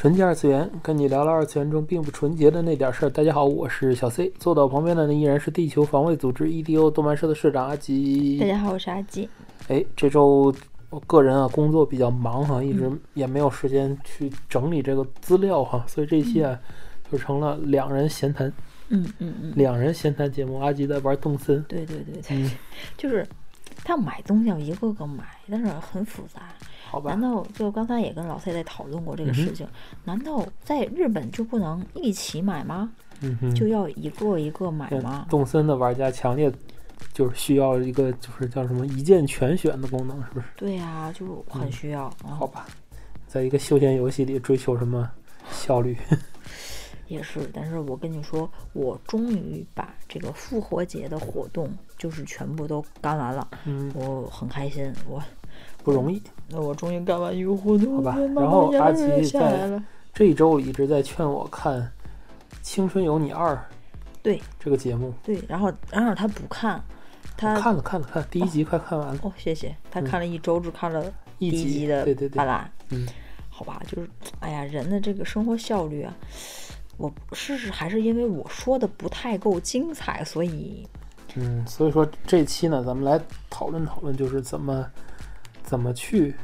[0.00, 3.10] 纯洁二次元，跟你聊聊二次元中并不纯洁的那点事儿。
[3.10, 8.38] 大家好，我是小 C，坐到我旁边的呢依然是地球防卫组织 EDO 动漫社的社长阿吉。
[8.38, 9.28] 大家好，我是阿吉。
[9.68, 10.54] 哎，这周
[10.88, 16.58] 我个人啊工作比较忙哈，一直也没有时间去整理这个资料哈，所以这一期啊
[17.12, 18.50] 就成了两人闲谈，
[18.88, 20.58] 嗯嗯嗯，两人闲谈节目。
[20.60, 22.50] 阿吉在玩动森，对对对对，
[22.96, 23.26] 就是
[23.84, 26.48] 他买东西要一个个买，但是很复杂。
[26.90, 27.20] 好吧难？
[27.20, 29.66] 道就刚才也跟老蔡在讨论过这个事情？
[30.04, 32.90] 难道在日本就不能一起买吗？
[33.20, 35.26] 嗯哼，就要一个一个买吗？
[35.30, 36.52] 动森的玩家强烈
[37.12, 40.46] 就是需要一个就是叫什么一键全选的功能，是不是？
[40.56, 42.04] 对呀、就很需要。
[42.24, 42.66] 啊好吧，
[43.26, 45.08] 在一个休闲游戏里追求什么
[45.50, 45.96] 效率？
[47.08, 55.20] 也是，但是我跟你说，我终于把这个复活节的活动就是全部都干完了，嗯，我很开心，我
[55.82, 56.22] 不容易。
[56.48, 59.82] 那我终于干完一个活动，好吧然后阿吉泪下来在。
[60.12, 61.80] 这一周一直在劝我看
[62.62, 63.54] 《青春有你二》
[64.22, 64.40] 对。
[64.58, 66.82] 这个节目，对，然后然后他不看，
[67.36, 71.04] 他看了看了看，第一集快看完了，哦，谢谢，他看了一周，只看了
[71.38, 72.36] 一集集的对对对。
[72.36, 73.06] 巴拉，嗯，
[73.48, 76.14] 好吧，就是哎呀，人的这个生活效率啊，
[76.96, 80.86] 我是是还是因为我说的不太够精彩，所以
[81.36, 84.84] 嗯，所以说这期呢，咱们来讨论讨论，就是怎么
[85.70, 86.34] 怎么去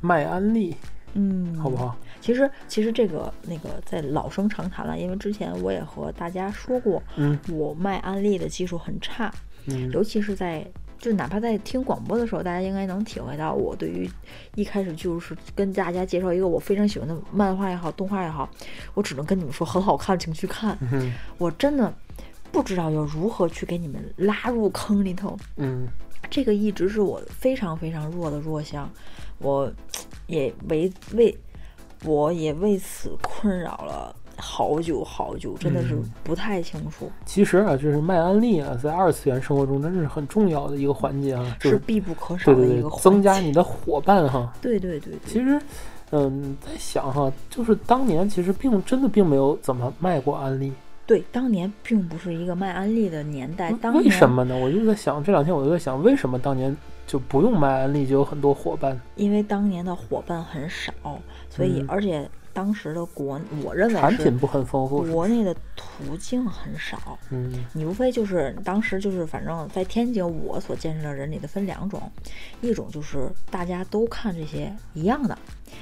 [0.00, 0.74] 卖安利，
[1.14, 1.96] 嗯，好不好？
[2.20, 7.38] 其实其实这个那个在老生常谈了，因为之前我也和大家说过，嗯。
[7.48, 9.32] 我卖安利的技术很差，
[9.66, 9.88] 嗯。
[9.92, 10.66] 尤其是在
[10.98, 14.10] 就哪怕在听广播的时候，大家应该能体会到我对于
[14.56, 18.50] 一开始就是跟大家介绍一个我非常喜欢的漫画也好，动画也好，
[18.94, 20.76] 我只能跟你们说很好看，请去看。
[20.90, 21.94] 嗯我真的
[22.50, 25.86] 不知道要如何去给你们拉入坑里头，嗯
[26.30, 28.88] 这个一直是我非常非常弱的弱项，
[29.38, 29.70] 我
[30.26, 31.36] 也为为
[32.04, 36.10] 我也为此困扰了好久好久，真的是嗯。
[36.22, 44.52] 不太清楚，其实啊，就是卖安利啊，在二次元生活中真是很重要的一个环节啊，就是必不可少的一个，环增加你的伙伴哈。
[44.62, 45.60] 对对对对，其实，
[46.12, 50.72] 嗯，在想哈，就是当年其实并真的并没有怎么卖过安利，
[51.10, 54.30] 对，当年并不是一个卖安利的年代，当年为什？
[54.30, 54.56] 么呢？
[54.56, 58.96] 我就在想，这两天我就在想，为什么当年就不用卖安利就有很多伙伴？
[59.16, 60.92] 因为当年的伙伴很少，
[61.48, 67.18] 所以、嗯而且当时的国，我认为是产品不很丰富，国内的途径很少。
[67.30, 72.00] 嗯你无非就是当时就是反正在天津，我所见识的人里的分两种，
[72.60, 75.38] 一种就是大家都看这些一样的，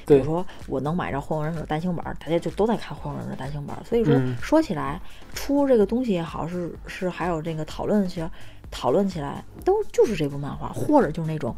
[0.06, 3.83] 比如说我能买着《火影忍者》单行本儿，大家就都在看《火影忍者》单行本儿。
[3.85, 5.00] 所以说、嗯说起来，
[5.35, 8.23] 出这个东西也好，是是还有这个讨论起
[8.71, 11.56] 讨论起来，都就是这部漫画，或者就是那种。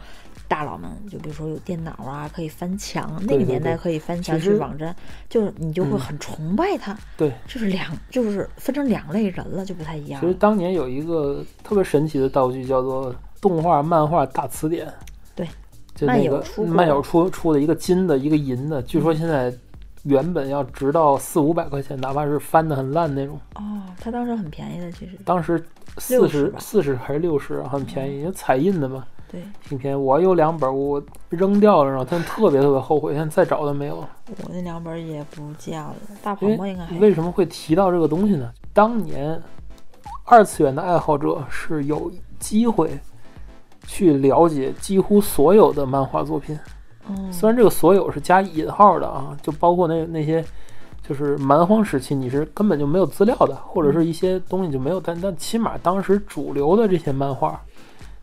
[0.50, 4.94] 大佬们，就比如说有电脑啊，可以翻墙，那个年代可以翻墙去网站，
[5.28, 6.00] 就是你就会嗯。
[6.00, 7.32] 很崇拜他，对。
[7.46, 10.20] 就是两，就是分成两类人了，就不太一样。
[10.20, 14.92] 其实当年有一个特别神奇的道具，叫做动画漫画大词典。
[15.36, 15.46] 对，
[16.04, 19.54] 漫就那个漫友出出的一个金的，一个银的，据说现在
[20.02, 23.38] 原本要值到四五百块钱，哪怕是翻的很烂那种。
[23.54, 25.16] 哦，它当时很便宜的，其实。
[25.24, 25.64] 当时
[25.98, 29.96] 四十四十还是六十，很便宜，因为彩印的嘛，对挺便宜。
[29.96, 33.96] 我有两本，我扔掉了，然后但特别特别后悔，现在再找都没有。
[33.96, 38.50] 我那两本也不见了，大因鹏鹏应该为什么会提到这个东西呢？
[38.72, 39.40] 当年
[40.24, 42.98] 二次元的爱好者是有机会
[43.86, 46.58] 去了解几乎所有的漫画作品，
[47.08, 50.44] 嗯，虽然这个“所有”是加引号的啊，就包括那那些
[51.02, 57.60] 就是蛮荒时期你是根本就没有资料的，或者是一些东西就没有，但但起码当时主流的这些漫画，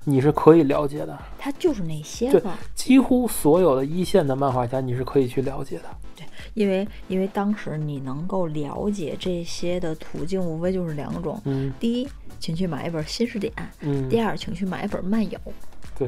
[0.09, 1.18] 你是可以了解的。
[1.38, 2.42] 他就是那些
[2.74, 5.83] 几乎所有的一线的漫画家，你是可以去了解的。
[6.15, 11.74] 对因为因为当时你能够了解这些的途径，无非就是两种，嗯。
[11.77, 12.07] 第一，
[12.39, 13.51] 请去买一本新视点；
[13.81, 15.38] 嗯，第二，请去买一本漫友。
[16.00, 16.07] 对，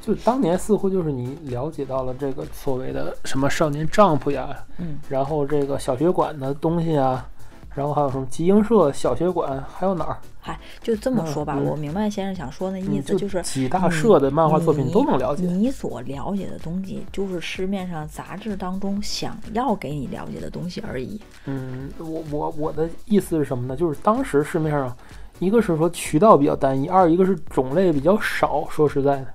[0.00, 7.28] 就当年似乎就是你了解到了这个所谓的什么少年 Jump 呀，嗯，然后这个小学馆的东西啊，
[7.74, 10.18] 然后还有什么集英社、小学馆，还有哪儿？
[10.40, 15.44] 嗨，就这么说吧，我明白先生想说那意嗯思，就是几大社的漫画作品都能了解。
[15.44, 21.20] 你所了解的东西，就是市面上杂志当中想要给你了解的东西而已。
[21.44, 23.76] 嗯，我我我的意思是什么呢？
[23.76, 24.96] 就是当时市面上，
[25.38, 28.66] 一个是说渠道比较单一，二一个是种类比较少。
[28.70, 29.26] 说实在的，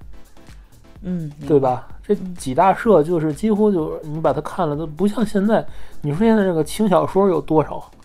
[1.04, 1.88] 嗯，对吧？
[2.06, 5.66] 这几大社就是几乎就是你把它看了，都不像现在。
[6.02, 8.03] 你说现在这个轻小说有多少，对，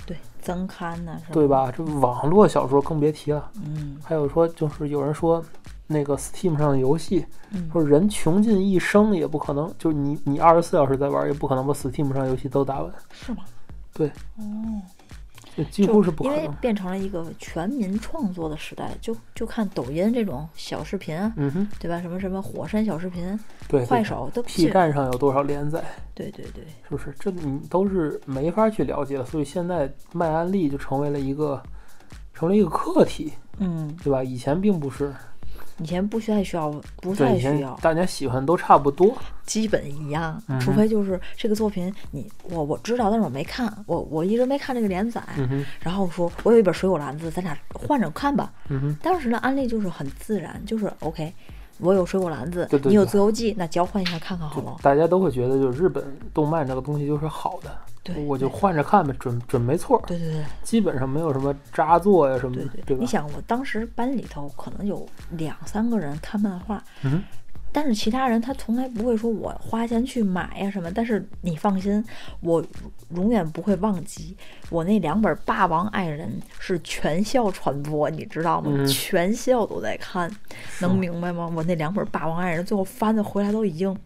[0.48, 1.30] 增刊呢、是吧？
[1.34, 1.46] 对？
[1.46, 1.70] 吧？
[1.70, 3.50] 这网络小说更别提了。
[3.66, 5.44] 嗯还有说，就是有人说，
[5.86, 13.44] 那个 Steam 上的游戏，嗯说人穷尽一生也不可能，就是你你二十四小时在玩，也不可能把 Steam 上游戏都打完，是吗？
[13.92, 14.42] 对，哦，
[14.96, 14.97] 这
[15.64, 16.54] 几乎是不可因为能。
[16.56, 22.00] 变成了一个全民创作的时代，就就看抖音这种小视频啊，嗯哼，对吧？
[22.00, 23.38] 什么什么火山小视频、
[23.68, 25.82] 对，快手都 P 站上有多少连载，
[26.14, 27.14] 对对对，是不是？
[27.18, 31.62] 这你都是没法去了解的，所以现在卖安利就成为了一个，
[32.34, 34.22] 成了一个课题，嗯，对吧？
[34.22, 35.14] 以前并不是，
[35.78, 36.70] 以前不需要需要，
[37.00, 39.16] 不太需要，大家喜欢都差不多，
[39.46, 48.52] 基本一样，嗯除非就是这个作品你我我知道，但是我没看，我我一直没看这个连载，嗯，然后说我有一本水果篮子，咱俩换着看吧。
[48.68, 51.32] 嗯，当时的安利就是很自然，就是 OK，
[51.78, 54.76] 我有水果篮子，对对你有自由记，那交换一下看看好吗。
[54.82, 56.04] 大家都会觉得，就是日本
[56.34, 57.70] 动漫这个东西就是好的，
[58.02, 60.44] 对我就换着看呗，准准没错，对对对。
[60.62, 63.00] 基本上没有什么渣作呀什么的，对吧？
[63.00, 63.06] 你？
[63.06, 67.22] 想，我当时班里头可能有两三个人看漫画，嗯哼，
[67.78, 70.90] 但是其他人他从来不会说我花钱去买呀什么。
[70.90, 72.04] 但是你放心，
[72.40, 72.60] 我
[73.14, 74.36] 永远不会忘记
[74.68, 76.28] 我那两本《霸王爱人》
[76.58, 78.72] 是全校传播，你知道吗？
[78.74, 80.28] 嗯全校都在看，
[80.80, 81.48] 能明白吗？
[81.54, 83.96] 我那两本《霸王爱人》最后翻的回来都已经。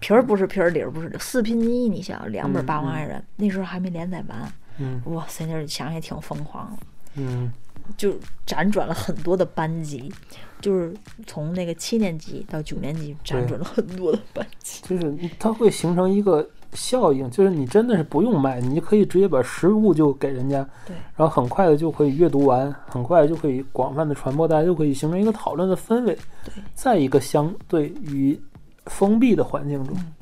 [0.00, 6.86] 皮儿不是皮儿，里儿不是里儿，四拼一，你想两本《嗯霸王爱人》那时候还没连载完，嗯哇塞，那想也挺疯狂的。
[7.14, 7.50] 嗯
[7.96, 8.12] 就
[8.46, 10.12] 辗转了很多的班级，
[10.60, 10.94] 就是
[11.26, 14.82] 从那个七年级到九年级辗转了很多的班级。
[14.82, 28.40] 就是它会形成一个效应，就是你真的是不用卖，你就可以直接把实物就给人家，对然后很快的就可以阅读完，很快就可以广泛的传播，大家就可以形成一个讨论的氛围，对在一个相对于
[28.86, 30.14] 封闭的环境中，嗯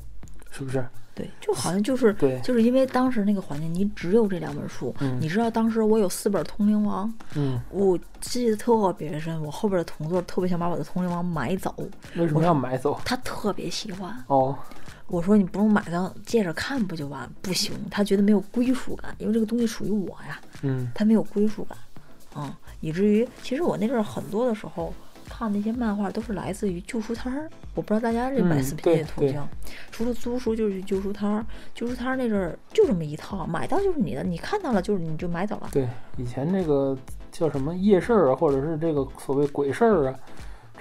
[0.49, 0.83] 是不是？
[1.17, 4.93] 对，就好像就是对就是因为当时那个环境，你只有这两本书。
[4.99, 9.41] 嗯你知道当时我有四本《通灵王》，嗯，我记得特别深。
[9.43, 11.73] 我后边的同座特别想把我的《通灵王》买走，
[12.15, 12.99] 为什么要买走？
[13.03, 14.15] 他特别喜欢。
[14.27, 14.55] 哦，
[15.07, 17.27] 我说你不用买它，借着看不就完？
[17.41, 20.39] 不行，他觉得没有归属感，因为这个东西属于我呀。
[20.61, 21.77] 嗯他没有归属感，
[22.35, 24.93] 嗯，以至于其实我那阵儿很多的时候
[25.37, 29.47] 看那些漫画都是来自于旧书摊儿，我不知道大家这买嗯四拼对对的途径，
[29.91, 31.45] 除了租书就是去旧书摊儿，
[31.75, 35.87] 旧书摊儿那阵儿就这么一套，买到就是你的，你看到了就是你就买走了，对，
[36.17, 36.97] 以前那个
[37.31, 40.15] 叫什么夜市儿啊，或者是这个所谓鬼市儿啊，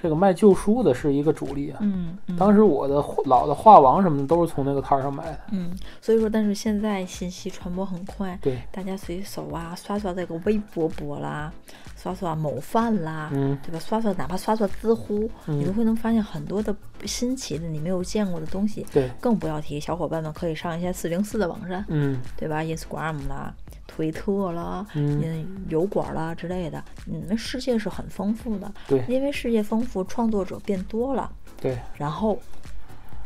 [0.07, 1.79] 这个卖旧书的是一个主力啊。
[1.81, 5.39] 嗯嗯当时我的老的画王什么的都是从那个摊儿上买的。
[5.51, 11.53] 嗯，所以说，但是现在信息传播很快，对，大家随手啊刷刷这个微博博啦，
[11.97, 13.79] 刷刷某饭啦，嗯对吧？
[13.81, 16.75] 刷刷哪怕刷刷知乎，你都嗯会能发现很多的
[17.05, 18.87] 新奇的你没有见过的东西。
[18.93, 23.53] 对，更不要提小伙伴们可以上一些四零四的网站，嗯对吧？Instagram 啦、
[23.87, 28.73] 推特啦、嗯，嗯油管啦之类的，嗯，那世界是很丰富的。
[28.89, 31.31] 对因为世界丰富，创作者变多了，
[31.61, 32.39] 对，然后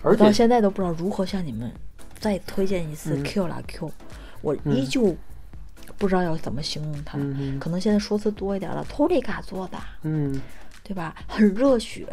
[0.03, 1.71] 而且到现在都不知道如何向你们
[2.19, 3.91] 再推荐一次嗯 Q 啦 Q，、
[4.43, 5.17] 我嗯依旧
[5.99, 7.19] 不知道要怎么形容它。
[7.59, 10.41] 可能现在说辞多一点了 i g a 做的，嗯
[10.83, 11.15] 对吧？
[11.29, 12.07] 很热血，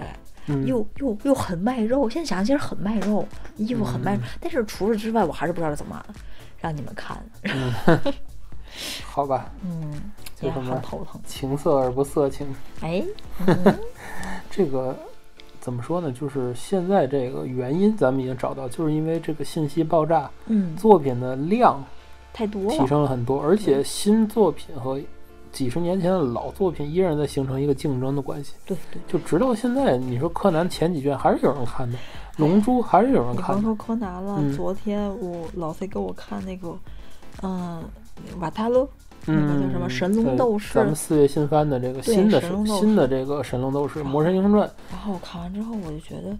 [0.47, 2.09] 嗯，又又又很卖肉。
[2.09, 4.21] 现在想想，其实很卖肉，衣服很卖肉。
[4.21, 6.03] 嗯但是除了之外，我还是不知道怎么
[6.59, 7.17] 让你们看。
[9.05, 11.19] 好吧，嗯，就什么头疼。
[11.25, 12.47] 情色而不色情，
[12.81, 13.03] 哎，
[13.45, 13.79] 嗯
[14.49, 14.95] 这个
[15.59, 16.11] 怎么说呢？
[16.11, 21.83] 就是现在这个原因，咱们已经找到，就是因为这个信息爆炸，嗯，作品的量
[22.33, 22.87] 提太多提。
[22.87, 24.99] 升了很多，而且新作品和
[25.51, 28.53] 几十年前的老作品依然在形成一个竞争的关系。
[28.65, 31.97] 对对，就直到现在，你说柯南前几卷还是有人看的，
[32.37, 33.55] 龙珠还是有人看的。
[33.55, 36.77] 你甭说柯南了，嗯昨天我老 C 给我看那个，
[37.41, 37.83] 嗯，
[38.39, 38.87] 瓦塔罗，
[39.25, 46.31] 那个嗯，叫什么神龙斗士咱们四月新番的这个新的神龙斗士新的这个神龙斗士魔神英雄传，然后我看完之后，我就觉得，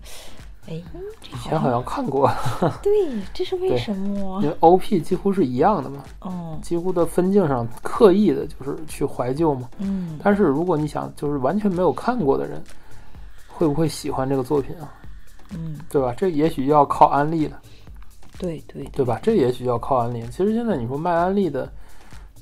[0.67, 0.81] 哎，
[1.21, 2.31] 这以前好像看过，
[2.83, 2.91] 对，
[3.33, 4.49] 这是为什么因？
[4.49, 9.69] 为 OP 几乎是一样的嘛，嗯几乎的分镜上刻意的就是去怀旧嘛。
[9.79, 12.61] 嗯，但是如果你想就是完全没有看过的人，
[13.47, 14.93] 会不会喜欢这个作品啊？
[15.53, 16.13] 嗯，对吧？
[16.17, 17.59] 这也许要靠安利了。
[18.37, 19.19] 对对对吧？
[19.21, 20.21] 这也许要靠安利。
[20.27, 21.71] 其实现在你说卖安利的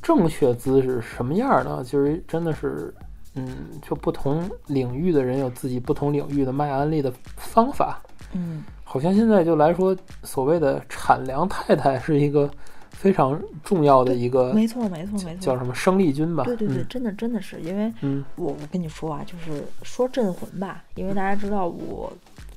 [0.02, 1.82] 正确姿势什么样呢？
[1.84, 2.94] 其实真的是，
[3.36, 3.48] 嗯，
[3.82, 8.02] 就不同领域的人有自己不同领域的卖安利的方法。
[8.34, 12.50] 嗯，好像现在就来说，所谓的产粮太太是一个
[12.90, 16.44] 非常重要的一个没错没错没错，叫什么生力军吧？
[16.44, 22.12] 对对对，嗯真的真的是因为嗯我我跟你说啊，就是说镇魂吧，因为大家知道我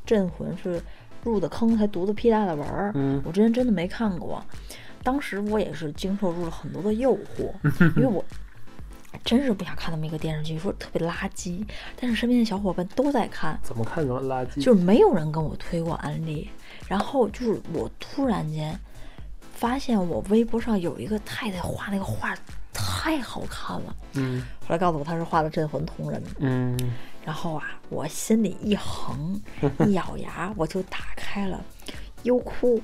[0.04, 0.80] 镇魂是
[1.24, 4.42] 入的坑才读的屁大的文儿，嗯我之前真的没看过。
[5.02, 7.52] 当时我也是经受住了很多的诱惑，
[7.96, 8.24] 因为我
[9.24, 11.64] 真是不想看那么一个电视剧，说特别垃圾，
[11.98, 14.60] 但是身边的小伙伴都在看，怎么看怎么垃圾。
[14.60, 16.50] 就是没有人跟我推过安利。
[16.88, 18.78] 然后就是我突然间
[19.52, 22.34] 发现我微博上有一个太太画那个画
[22.72, 26.76] 太好看了，嗯后来告诉我她是画的镇魂同人，嗯
[27.28, 29.38] 然后啊，我心里一横，
[29.86, 31.62] 一咬牙，我就打开了
[32.22, 32.80] 优酷，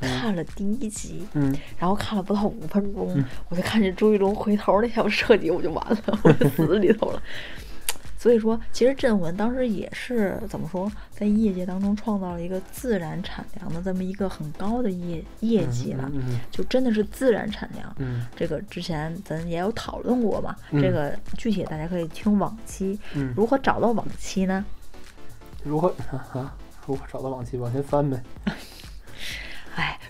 [0.00, 7.22] 看了第一集，嗯，然后看了不到五分钟，我就看见朱一龙回头那条设计，我就完了，我就死里头了。
[8.24, 17.94] 所以说，其实《镇魂》当时也是怎么说，在业界当中创造了一个自然产量的这么一个很高的业业绩了，嗯就真的是自然产量。
[17.98, 22.98] 嗯这个之前咱也有讨论过嘛，嗯这个具体大家可以听往期。
[23.12, 24.64] 嗯，如何找到往期呢？
[25.62, 25.94] 如何
[26.32, 26.56] 啊？
[26.86, 27.58] 如何找到往期？
[27.58, 28.22] 往前翻呗。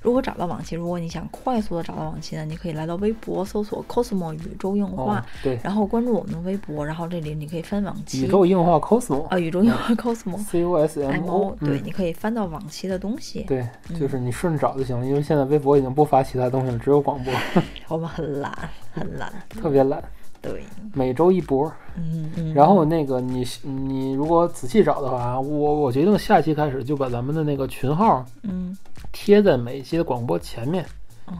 [0.04, 0.76] 哎，如果找到往期？
[0.76, 8.24] 如果你想快速的找到往期呢，你可以来到微博搜索 “cosmo 宇宙硬化”，哦，对，然后关注我们的微博，然后这里你可以翻往期。
[8.24, 13.42] 宇宙硬化 cosmo 啊，宇宙硬化 cosmo C O S M M O，O，对，嗯你可以翻到往期的东西。
[13.44, 13.66] 对，
[13.98, 17.32] 就是你顺着找就行了，因为现在微博已经不发其他东西了，只有广播，
[17.88, 18.52] 我们很懒，
[18.92, 19.32] 很懒。
[19.60, 20.02] 特别懒，
[20.44, 21.72] 对，每周一波。
[21.96, 22.52] 嗯嗯。
[22.54, 28.76] 然后那个你你如果仔细找的话，我我决定下期开始就把咱们的那个群号嗯
[29.12, 30.84] 贴在每一期的广播前面，
[31.28, 31.36] 嗯，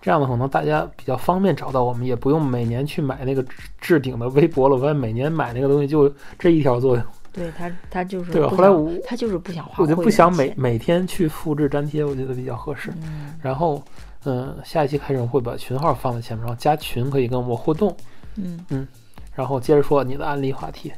[0.00, 4.74] 这样的可能大家比较方便找到我们，也不用每年去买那个置置顶的微博了。
[4.74, 12.90] 我发现每年买那个东西就这一条作用，对他他就是对吧后来我他就是不想花我就不想每每天去复制粘贴，我觉得比较合适。
[13.02, 13.80] 嗯然后，
[14.24, 17.94] 嗯，下一期开始我会把群号放在前面，然后加群可以跟我互动，
[18.36, 18.88] 嗯嗯，
[19.34, 20.92] 然后接着说你的案例话题。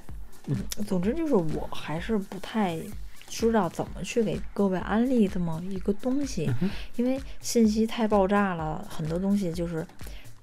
[0.49, 2.79] 嗯总之就是我还是不太
[3.27, 9.85] 知道怎么去给各位安利这么一个东西，嗯因为信息太爆炸了，很多东西就是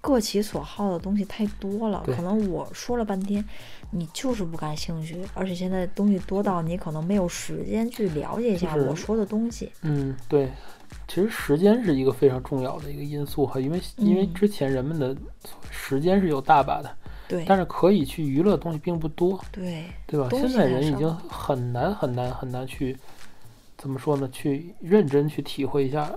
[0.03, 3.41] 各其所好的东西太多了，可能我说了半天，
[3.91, 9.72] 你就是不感兴趣，而且现在东西多到你可能没有时间去了解一下我说的东西。
[9.81, 10.51] 嗯，对，
[11.07, 15.15] 其实时间是一个非常重要的一个因素哈，因为因为嗯之前人们的
[15.72, 16.93] 时间是有大把的，
[17.29, 20.27] 对但是可以去娱乐的东西并不多，对，对吧？
[20.31, 22.98] 现在人已经很难很难很难去
[23.77, 24.27] 怎么说呢？
[24.33, 26.12] 去认真去体会一下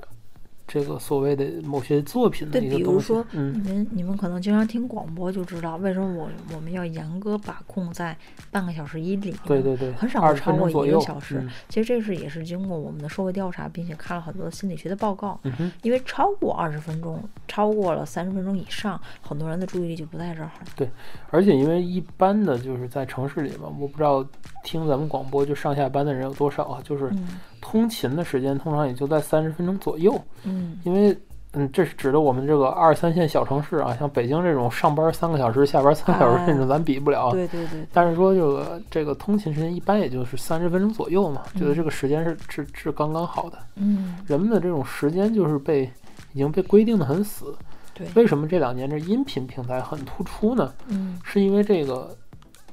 [0.66, 3.26] 这个所谓的某些作品的对，一个东西比如说，。
[3.32, 8.16] 嗯你们你们可能经常听广播就知道，为什么我我们要严格把控在
[8.50, 9.34] 半个小时以里。
[9.44, 11.38] 对对对，很少会超过一个小时。
[11.38, 15.38] 嗯其实这是也是经过我们的社会调查，并且看了很多心理学的报告。
[15.44, 20.88] 嗯，因为超过二十分钟，超过了三十分钟以上，很多人的注意力就不在这儿了。
[21.30, 24.26] 而且因为一般的就是在城市里嘛，我不知道
[24.64, 27.28] 听咱们广播就上下班的人有多少啊，就是嗯
[27.66, 31.16] 通勤的时间通常也就在三十分钟左右，嗯因为。
[31.58, 37.32] 嗯，这是指的我们这个二三线小城市啊，像北京这种上班三个小时、下班三个小时哎这种，咱比不了啊。
[37.32, 43.56] 对对对，但是说这个这个通勤时间一般也就是三十分钟左右嘛，觉得嗯这个时间是是是刚刚好的。
[43.76, 45.90] 嗯人们的这种时间就是被
[46.34, 47.56] 已经被规定的很死。
[47.94, 50.74] 对，为什么这两年这音频平台很突出呢？
[50.88, 52.14] 嗯是因为这个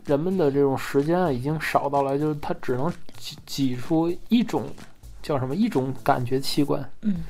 [0.06, 4.64] 人们的这种时间啊已经少到了，就是他只能挤挤出一种
[5.22, 7.24] 叫什么一种感觉器官嗯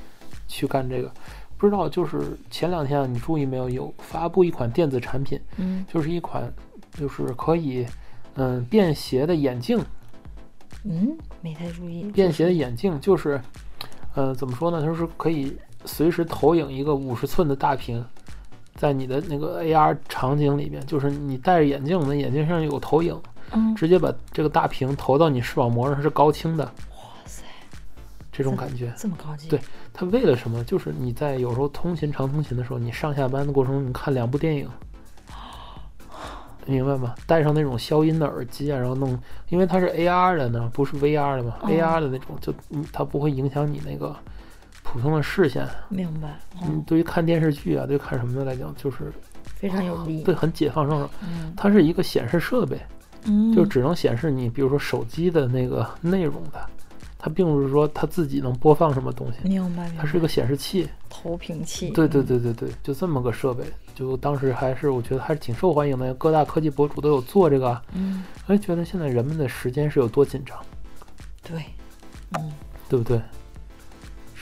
[0.48, 1.12] 去干这个。
[1.58, 3.70] 不知道，就是前两天啊，你注意没有？
[3.70, 6.52] 有发布一款电子产品，嗯就是一款
[7.00, 7.86] 就是可以
[8.36, 9.80] 嗯便携的眼镜，
[10.84, 12.04] 嗯，没太注意。
[12.12, 13.40] 便携的眼镜就是，
[14.14, 14.84] 呃，怎么说呢？
[14.84, 18.04] 就是可以随时投影一个五十寸的大屏，
[18.76, 23.20] 在你的那个 AR 场景里面，就是你戴着眼镜，那眼镜上有投影，
[23.52, 26.72] 嗯，直接把这个大屏投到你视网膜上，是高清的哇
[27.26, 27.44] 塞，
[28.32, 28.94] 这种感觉。
[28.98, 29.48] 这么高级。
[29.48, 29.60] 对
[29.94, 30.64] 它为了什么？
[30.64, 34.70] 就是你在有时候通勤长通勤的时候，你上下班的过程中，你看两部电影。
[36.66, 37.14] 明白吗？
[37.28, 44.16] 戴上那种消音的耳机啊，然后弄，因为它是 AR 的呢，不是 VR 的嘛、哦 a r 的那种，就嗯它不会影响你那个
[44.84, 45.68] 普通的视线。
[45.90, 46.40] 明白。
[46.62, 49.12] 嗯嗯，，对于看电视剧啊，对于看什么的来讲，就是
[49.44, 50.22] 非常有利。
[50.24, 51.10] 对很解放双手。
[51.24, 52.80] 嗯它是一个显示设备，
[53.26, 56.64] 嗯，就只能显示你，比如说手机的那个内容的，
[57.18, 60.02] 它并不是说它自己能播放什么东西，明白明白。
[60.02, 60.88] 它是一个显示器。
[61.10, 61.90] 投屏器。
[61.92, 63.64] 对对对对对，就这么个设备，
[63.96, 67.82] 就当时还是我觉得还是挺受欢迎的，各大科技博主都有做这个。
[67.94, 70.58] 嗯，哎，觉得现在人们的时间是有多紧张，
[71.42, 71.64] 对，
[72.38, 72.52] 嗯，
[72.90, 73.22] 对不对？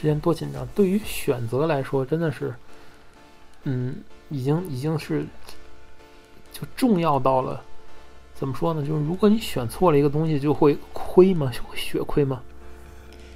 [0.01, 2.51] 时间多紧张，对于选择来说，真的是，
[3.65, 3.97] 嗯，
[4.29, 5.23] 已经已经是
[6.51, 7.61] 就重要到了，
[8.33, 8.81] 怎么说呢？
[8.83, 11.51] 就是如果你选错了一个东西，就会亏吗？
[11.53, 12.41] 就会血亏吗？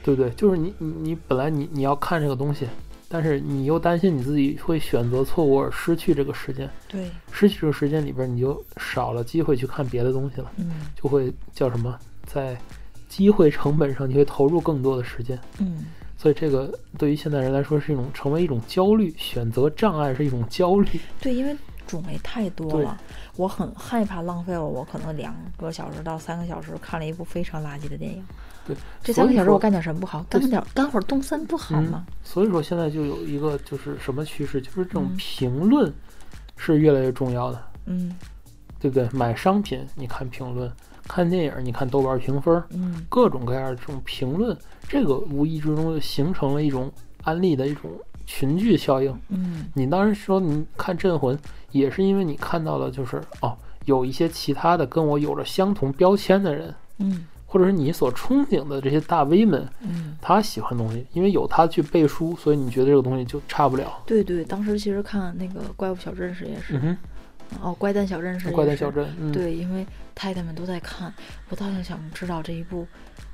[0.04, 0.32] 对不对？
[0.32, 2.68] 就是你你你本来你你要看这个东西，
[3.08, 11.96] 但是你又担心你自己会选择错误而失去这个时间，对，失去这个时间里边，你就少了机会去看别的东西了，嗯就会叫什么？
[12.26, 12.58] 在
[13.08, 15.40] 机会成本上，你会投入更多的时间。
[15.60, 15.86] 嗯，
[16.18, 21.00] 所以这个对于现代人来说是一种成为一种焦虑，选择障碍是一种焦虑。
[21.20, 21.56] 对，因为
[21.86, 22.98] 种类太多了，
[23.36, 28.24] 我很害怕浪费了我可能两个小时到三个小时看了一部非常垃圾的电影。
[28.66, 30.26] 对，这三个小时我干点什么不好？
[30.28, 35.94] 干对点干会儿动森不好嗯吗？，所以说现在就有一个就是什么趋势，就是这种嗯评论
[36.58, 38.16] 是越来越重要的，嗯
[38.80, 39.08] 对不对？
[39.12, 40.72] 买商品你看评论，
[41.08, 44.56] 看电影你看豆瓣评分，嗯各种各样的这种评论，
[44.88, 46.92] 这个无意之中就形成了一种
[47.24, 47.90] 安利的一种
[48.26, 49.18] 群聚效应。
[49.30, 51.36] 嗯你当时说你看《镇魂》，
[51.72, 64.02] 也是因为你看到了，就是哦，有一些其他的跟我有着相同标签的人，嗯或者是你所憧憬的这些大 V 们，嗯，他喜欢东西，因为有他去背书，所以你觉得这个东西就差不了。
[64.06, 66.98] 对对，当时其实看那个《怪物小镇》时也是，嗯哼，
[67.62, 71.14] 哦，《怪诞小镇》是怪诞小镇，嗯，对，因为太太们都在看，
[71.50, 72.86] 我倒是想知道这一部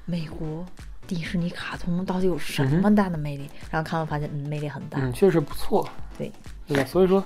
[0.05, 0.65] 美国
[1.07, 3.49] 迪士尼卡通到底有什嗯么大的魅力。
[3.69, 4.99] 然后看完发现，嗯，魅力很大。
[5.01, 5.87] 嗯，确实不错，
[6.17, 6.31] 对，
[6.67, 6.83] 对吧？
[6.85, 7.23] 所以说，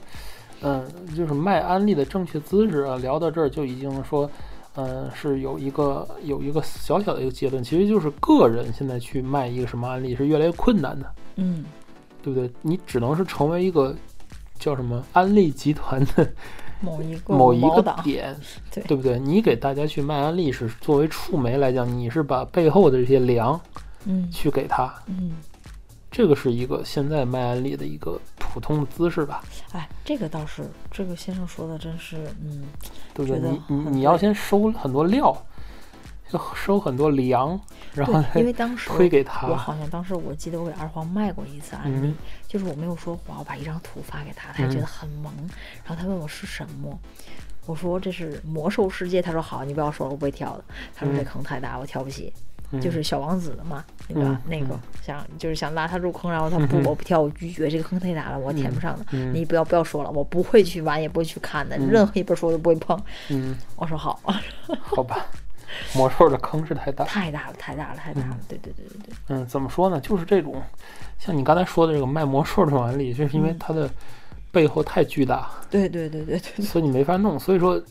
[0.61, 4.29] 嗯，就是卖安利的正确姿势啊，聊到这儿就已经说，
[4.75, 11.65] 嗯，是有一个有一个小小的一个结论，其实就是个人现在去卖一个什么安利是越来越困难的，嗯，
[12.23, 12.49] 对不对？
[12.61, 13.95] 你只能是成为一个
[14.57, 16.27] 叫什么安利集团的
[16.85, 18.35] 某一个某一个，点，
[18.71, 18.83] 对。
[18.83, 19.19] 对不对？
[19.19, 23.59] 你给大家去卖安利是作为触媒来讲，你是把背后的这些粮
[24.05, 24.29] 嗯。
[24.31, 25.31] 去给他，嗯，
[26.11, 32.63] 这个是一个现在卖安利的一个普通的姿势吧，哎，这个倒是，这个先生说的真是，嗯，
[33.13, 33.39] 对不对？
[33.39, 35.35] 你你你要先收很多料，
[36.37, 37.59] 就收很多粮，
[37.93, 39.55] 然后，因为当时推给我。
[39.55, 42.15] 好像当时我记得我给二黄卖过一次案例，嗯。
[42.47, 45.33] 就是我没有说谎，我把一张图发给他，他还觉嗯得很萌，
[45.83, 46.97] 然后他问我是什么，
[47.65, 50.63] 我说这是魔兽世界，他说好，你不要说了，我不会跳的。
[50.95, 52.31] 他说这嗯坑太大，我跳不起，
[52.71, 52.79] 嗯。
[52.79, 54.79] 就是小王子的嘛，那个、嗯那个嗯。
[55.01, 59.05] 想就是想拉他入坑，然后他不，嗯我不跳，我拒绝，这个坑太大了，我填不上的。
[59.11, 61.89] 嗯你不要不要说了，我不会去玩，也不会去看的，嗯。
[61.89, 62.97] 任何一本书我都不会碰。
[63.29, 64.19] 嗯，我说好，
[64.79, 65.25] 好吧，
[65.93, 67.05] 魔兽的坑是太大。
[67.05, 69.99] 太大了，太大了，太大了，对对对对对，嗯，怎么说呢？
[69.99, 70.61] 就是这种，
[71.19, 73.89] 像你刚才说的这个卖魔兽这种案例，就是因为嗯它的
[74.51, 77.39] 背后太巨大，对对对对对，所以你没法弄。
[77.39, 77.81] 所以说，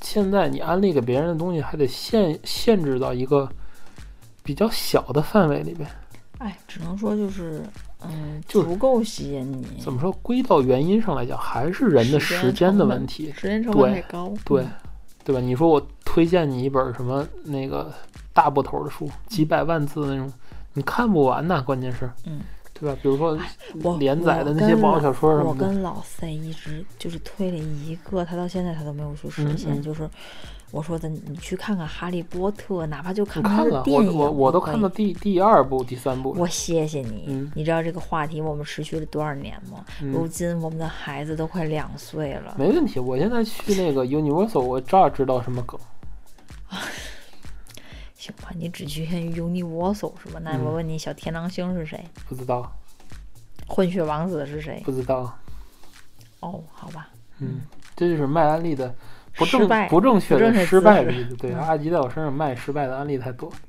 [0.00, 3.48] 现在你安利给别人的东西，还得限限制到一个
[4.42, 5.88] 比较小的范围里边。
[6.38, 7.60] 哎，只能说就是，
[8.04, 9.80] 嗯，就足够吸引你。
[9.82, 10.12] 怎么说？
[10.22, 13.32] 归到原因上来讲，还是人的时间的问题。
[13.32, 14.32] 时间成本太高。
[14.44, 14.70] 对嗯，
[15.28, 15.42] 对吧？
[15.42, 17.92] 你说我推荐你一本什么那个
[18.32, 20.32] 大部头的书，几百万字的那种，
[20.72, 21.60] 你看不完呐。
[21.60, 22.40] 关键是，嗯，
[22.72, 22.98] 对吧？
[23.02, 23.38] 比如说
[23.82, 30.08] 我连载的那些网络小说什么的，我跟老 C 一直就是推了一个，他到现在他都没有去实现，嗯嗯就是
[30.70, 36.34] 我说的，你去看看《哈利波特》，哪怕就看看电影，我我我都看到第第二部、第三部。
[36.36, 37.24] 我谢谢你。
[37.28, 39.84] 嗯你知道这个话题我们持续了多少年吗？
[40.00, 42.54] 如嗯，今我们的孩子都快两岁了。
[42.58, 43.00] 没问题。
[43.00, 45.80] 我现在去那个 Universal，我这儿知道什么梗。
[48.14, 50.40] 行吧，你只局限于 Universal 是吧？
[50.42, 52.04] 那我嗯问你，小天狼星是谁？
[52.28, 52.70] 不知道，
[53.66, 54.82] 混血王子是谁？
[54.84, 55.32] 不知道。
[56.40, 57.60] 哦，好吧，嗯，
[57.96, 58.94] 这就是卖安利的
[59.38, 61.36] 不正不正确的失败姿势例子。
[61.36, 63.50] 对，嗯阿吉在我身上卖失败的案例太多。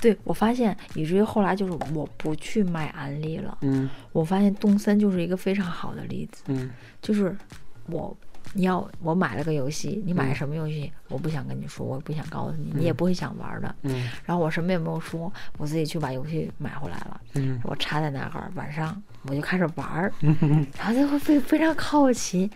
[0.00, 3.56] 对我发现，以至于后来就是我不去卖安利了。
[3.60, 7.36] 嗯我发现动森就是一个非常好的例子，嗯就是
[7.86, 8.16] 我。
[8.54, 10.92] 你要我买了个游戏，你买嗯什么游戏？
[11.08, 13.74] 我不想跟你说，我也不想告诉你，你也嗯不会想玩的。
[13.82, 22.50] 嗯然后我什么也没有说，我自己去把游戏买回来了，嗯我插在那儿，晚上我就开始玩儿， 嗯然后就会非非常好奇，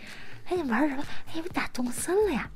[0.49, 1.03] 哎，你玩什么？
[1.33, 2.49] 哎，我打动森了呀！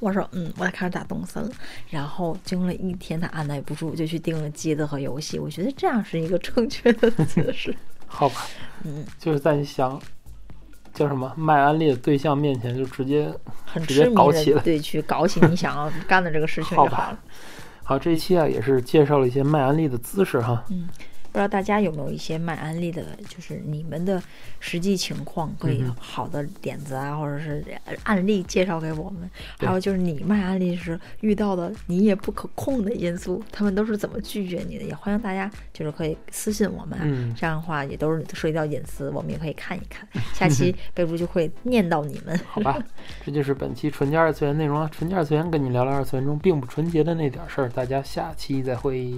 [0.00, 1.50] 我说，嗯，我也开始打动森了。
[1.90, 5.38] 然后经了一天，他按耐不住，就去订了机子和游戏。
[5.38, 7.74] 我觉得这样是一个正确的姿势。
[8.06, 8.46] 好吧，
[8.84, 10.00] 嗯， 就是在你想
[10.94, 13.32] 叫什么卖安利的对象面前，就直接
[13.66, 17.18] 很直接搞起来对去搞起你想要干的这个事情 就好了。
[17.82, 20.64] 好，这一期啊也是介绍了一些卖安利的姿势哈。
[20.70, 20.88] 嗯，
[21.30, 24.20] 不知道大家有没有一些卖安利的，就是你们的
[24.60, 27.64] 实际情况，可以好的点子啊，或者是
[28.04, 29.28] 案例介绍给我们。
[29.58, 34.84] 还有就是你卖安利时遇到的你也不可控的因素，他们都是怎么拒绝你的？
[34.84, 40.08] 也欢迎大家就是可以私信我们啊，嗯这样的话也都是涉及到隐私，我们也可以看一看。
[40.32, 42.38] 下期备注就会念到你们。
[42.48, 42.78] 好吧，
[43.24, 44.88] 这就是本期纯洁二次元内容了。
[44.90, 49.12] 纯洁二次元跟你聊聊二次元中并不纯洁的那点事儿，大家下期再会。